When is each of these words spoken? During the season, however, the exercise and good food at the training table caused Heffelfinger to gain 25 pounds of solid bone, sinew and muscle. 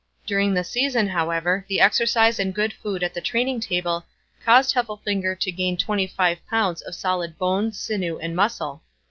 During 0.25 0.55
the 0.55 0.63
season, 0.63 1.05
however, 1.09 1.63
the 1.69 1.79
exercise 1.79 2.39
and 2.39 2.55
good 2.55 2.73
food 2.73 3.03
at 3.03 3.13
the 3.13 3.21
training 3.21 3.59
table 3.59 4.03
caused 4.43 4.73
Heffelfinger 4.73 5.39
to 5.39 5.51
gain 5.51 5.77
25 5.77 6.39
pounds 6.49 6.81
of 6.81 6.95
solid 6.95 7.37
bone, 7.37 7.71
sinew 7.71 8.17
and 8.17 8.35
muscle. 8.35 8.81